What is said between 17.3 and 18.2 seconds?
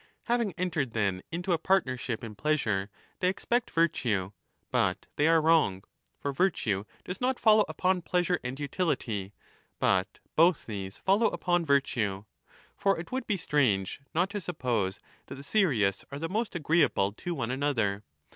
one another.